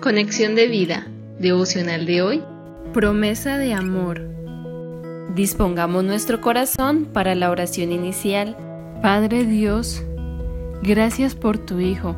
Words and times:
Conexión 0.00 0.54
de 0.54 0.66
vida, 0.66 1.06
devocional 1.38 2.06
de 2.06 2.22
hoy. 2.22 2.42
Promesa 2.94 3.58
de 3.58 3.74
amor. 3.74 4.22
Dispongamos 5.34 6.04
nuestro 6.04 6.40
corazón 6.40 7.04
para 7.04 7.34
la 7.34 7.50
oración 7.50 7.92
inicial. 7.92 8.56
Padre 9.02 9.44
Dios, 9.44 10.02
gracias 10.82 11.34
por 11.34 11.58
tu 11.58 11.80
Hijo, 11.80 12.16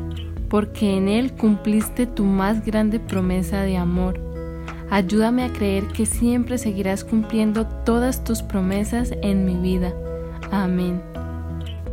porque 0.48 0.96
en 0.96 1.08
Él 1.08 1.32
cumpliste 1.32 2.06
tu 2.06 2.22
más 2.22 2.64
grande 2.64 3.00
promesa 3.00 3.62
de 3.62 3.76
amor. 3.76 4.20
Ayúdame 4.88 5.42
a 5.42 5.52
creer 5.52 5.88
que 5.88 6.06
siempre 6.06 6.58
seguirás 6.58 7.02
cumpliendo 7.02 7.66
todas 7.66 8.22
tus 8.22 8.42
promesas 8.42 9.12
en 9.22 9.44
mi 9.44 9.56
vida. 9.56 9.92
Amén. 10.52 11.02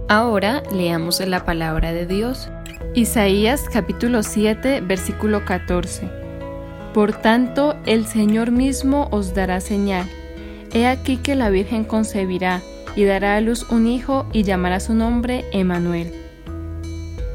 Ahora 0.08 0.62
leamos 0.72 1.20
la 1.20 1.46
palabra 1.46 1.94
de 1.94 2.06
Dios. 2.06 2.52
Isaías 2.96 3.70
capítulo 3.72 4.24
7 4.24 4.82
versículo 4.82 5.46
14. 5.46 6.10
Por 6.92 7.14
tanto, 7.14 7.76
el 7.86 8.08
Señor 8.08 8.50
mismo 8.50 9.08
os 9.12 9.36
dará 9.36 9.60
señal. 9.62 10.10
He 10.74 10.88
aquí 10.88 11.18
que 11.18 11.36
la 11.36 11.52
Virgen 11.52 11.84
concebirá 11.84 12.64
y 12.96 13.04
dará 13.04 13.36
a 13.36 13.42
luz 13.42 13.68
un 13.70 13.86
hijo 13.86 14.26
y 14.34 14.42
llamará 14.42 14.80
su 14.80 14.96
nombre 14.96 15.46
Emanuel. 15.52 16.12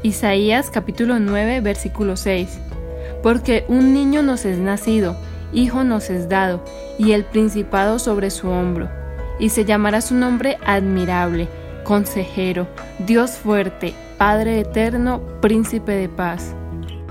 Isaías 0.03 0.69
capítulo 0.69 1.19
9 1.19 1.61
versículo 1.61 2.17
6. 2.17 2.59
Porque 3.23 3.63
un 3.69 3.93
niño 3.93 4.23
nos 4.23 4.43
es 4.43 4.57
nacido, 4.57 5.15
hijo 5.53 5.85
nos 5.85 6.09
es 6.09 6.27
dado, 6.27 6.65
y 6.99 7.13
el 7.13 7.23
principado 7.23 7.97
sobre 7.97 8.29
su 8.29 8.49
hombro, 8.49 8.89
y 9.39 9.49
se 9.49 9.63
llamará 9.63 10.01
su 10.01 10.15
nombre 10.15 10.57
admirable 10.65 11.47
consejero, 11.85 12.67
Dios 12.99 13.31
fuerte, 13.37 13.93
Padre 14.17 14.61
eterno, 14.61 15.21
príncipe 15.41 15.91
de 15.91 16.07
paz. 16.07 16.55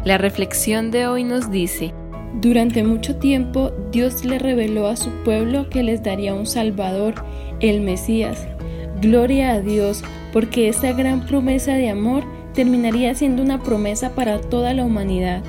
La 0.07 0.17
reflexión 0.17 0.91
de 0.91 1.07
hoy 1.07 1.23
nos 1.23 1.51
dice, 1.51 1.93
durante 2.41 2.83
mucho 2.83 3.17
tiempo 3.17 3.73
Dios 3.93 4.25
le 4.25 4.39
reveló 4.39 4.87
a 4.87 4.97
su 4.97 5.11
pueblo 5.23 5.69
que 5.69 5.83
les 5.83 6.03
daría 6.03 6.33
un 6.33 6.47
Salvador, 6.47 7.17
el 7.61 7.83
Mesías. 7.83 8.47
Gloria 9.03 9.51
a 9.51 9.61
Dios, 9.61 10.03
porque 10.33 10.71
esta 10.71 10.95
gran 10.95 11.27
promesa 11.27 11.75
de 11.75 11.91
amor 11.91 12.25
terminaría 12.55 13.15
siendo 13.15 13.43
una 13.43 13.63
promesa 13.63 14.15
para 14.15 14.41
toda 14.41 14.73
la 14.73 14.87
humanidad. 14.87 15.43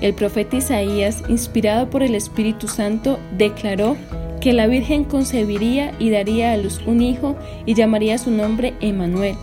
El 0.00 0.12
profeta 0.12 0.56
Isaías, 0.56 1.22
inspirado 1.28 1.88
por 1.88 2.02
el 2.02 2.16
Espíritu 2.16 2.66
Santo, 2.66 3.20
declaró 3.38 3.96
que 4.40 4.52
la 4.52 4.66
Virgen 4.66 5.04
concebiría 5.04 5.92
y 6.00 6.10
daría 6.10 6.52
a 6.52 6.56
luz 6.56 6.80
un 6.84 7.00
hijo 7.00 7.36
y 7.64 7.74
llamaría 7.74 8.18
su 8.18 8.32
nombre 8.32 8.74
Emanuel. 8.80 9.36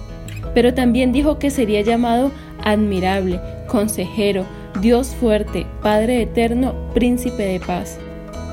Pero 0.53 0.73
también 0.73 1.11
dijo 1.11 1.39
que 1.39 1.49
sería 1.49 1.81
llamado 1.81 2.31
admirable, 2.63 3.39
consejero, 3.67 4.45
Dios 4.81 5.09
fuerte, 5.09 5.65
Padre 5.81 6.21
eterno, 6.21 6.73
príncipe 6.93 7.43
de 7.43 7.59
paz. 7.59 7.99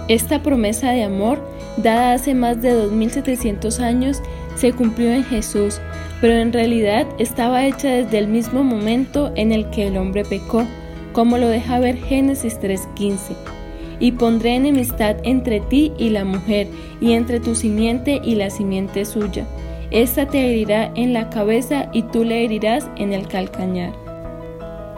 Esta 0.09 0.43
promesa 0.43 0.91
de 0.91 1.05
amor, 1.05 1.41
dada 1.77 2.12
hace 2.12 2.34
más 2.34 2.61
de 2.61 2.73
2700 2.73 3.81
años, 3.81 4.21
se 4.56 4.73
cumplió 4.73 5.12
en 5.12 5.25
Jesús, 5.25 5.81
pero 6.21 6.34
en 6.34 6.53
realidad 6.53 7.06
estaba 7.19 7.65
hecha 7.65 7.89
desde 7.89 8.19
el 8.19 8.28
mismo 8.28 8.65
momento 8.65 9.33
en 9.37 9.53
el 9.53 9.71
que 9.71 9.87
el 9.87 9.97
hombre 9.97 10.25
pecó, 10.25 10.67
como 11.12 11.39
lo 11.39 11.48
deja 11.48 11.78
ver 11.78 11.97
Génesis 11.97 12.59
3:15 12.61 13.37
y 14.01 14.12
pondré 14.12 14.56
enemistad 14.56 15.17
entre 15.23 15.61
ti 15.61 15.93
y 15.98 16.09
la 16.09 16.25
mujer, 16.25 16.67
y 17.01 17.12
entre 17.12 17.39
tu 17.39 17.55
simiente 17.55 18.21
y 18.25 18.34
la 18.34 18.51
simiente 18.51 19.05
suya. 19.05 19.47
Esta 19.91 20.27
te 20.27 20.38
herirá 20.38 20.92
en 20.94 21.12
la 21.12 21.30
cabeza 21.30 21.88
y 21.92 22.02
tú 22.02 22.24
le 22.24 22.44
herirás 22.44 22.88
en 22.96 23.12
el 23.12 23.27
calcañar. 23.27 23.92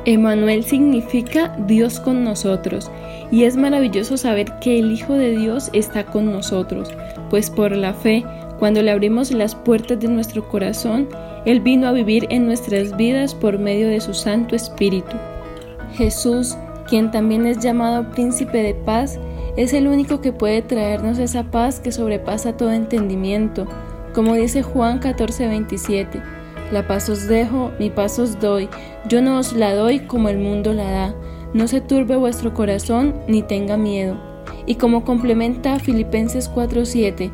Emanuel 0.04 0.64
significa 0.64 1.56
Dios 1.66 2.00
con 2.00 2.24
nosotros, 2.24 2.90
y 3.30 3.44
es 3.44 3.56
maravilloso 3.56 4.16
saber 4.16 4.52
que 4.60 4.78
el 4.78 4.92
Hijo 4.92 5.14
de 5.14 5.30
Dios 5.36 5.70
está 5.72 6.04
con 6.04 6.30
nosotros, 6.30 6.90
pues 7.30 7.48
por 7.48 7.70
la 7.72 7.94
fe, 7.94 8.24
cuando 8.58 8.82
le 8.82 8.90
abrimos 8.90 9.30
las 9.30 9.54
puertas 9.54 10.00
de 10.00 10.08
nuestro 10.08 10.46
corazón, 10.48 11.08
Él 11.46 11.60
vino 11.60 11.86
a 11.86 11.92
vivir 11.92 12.26
en 12.30 12.46
nuestras 12.46 12.96
vidas 12.96 13.34
por 13.34 13.58
medio 13.58 13.88
de 13.88 14.00
su 14.00 14.12
Santo 14.12 14.56
Espíritu. 14.56 15.16
Jesús, 15.94 16.56
quien 16.88 17.10
también 17.10 17.46
es 17.46 17.60
llamado 17.60 18.10
príncipe 18.10 18.58
de 18.62 18.74
paz, 18.74 19.18
es 19.56 19.72
el 19.72 19.86
único 19.86 20.20
que 20.20 20.32
puede 20.32 20.62
traernos 20.62 21.18
esa 21.18 21.44
paz 21.44 21.78
que 21.78 21.92
sobrepasa 21.92 22.56
todo 22.56 22.72
entendimiento, 22.72 23.66
como 24.12 24.34
dice 24.34 24.62
Juan 24.62 25.00
14:27. 25.00 26.22
La 26.70 26.86
paz 26.86 27.08
os 27.08 27.28
dejo, 27.28 27.70
mi 27.78 27.90
paz 27.90 28.18
os 28.18 28.40
doy, 28.40 28.68
yo 29.08 29.20
no 29.20 29.38
os 29.38 29.52
la 29.52 29.74
doy 29.74 30.00
como 30.00 30.28
el 30.28 30.38
mundo 30.38 30.72
la 30.72 30.90
da, 30.90 31.14
no 31.52 31.68
se 31.68 31.80
turbe 31.80 32.16
vuestro 32.16 32.54
corazón 32.54 33.14
ni 33.28 33.42
tenga 33.42 33.76
miedo. 33.76 34.16
Y 34.64 34.76
como 34.76 35.04
complementa 35.04 35.78
Filipenses 35.78 36.48
4:7, 36.48 37.30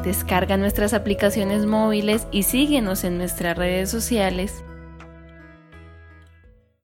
Descarga 0.02 0.56
nuestras 0.56 0.94
aplicaciones 0.94 1.66
móviles 1.66 2.26
y 2.32 2.44
síguenos 2.44 3.04
en 3.04 3.18
nuestras 3.18 3.54
redes 3.56 3.88
sociales 3.90 4.64